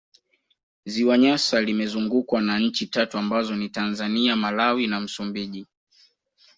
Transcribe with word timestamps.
Ziwa 0.85 1.17
Nyasa 1.17 1.61
limezungukwa 1.61 2.41
na 2.41 2.59
nchi 2.59 2.87
tatu 2.87 3.17
ambazo 3.17 3.55
ni 3.55 3.69
Tanzania 3.69 4.35
Malawi 4.35 4.87
na 4.87 4.99
MsumbIji 5.01 5.65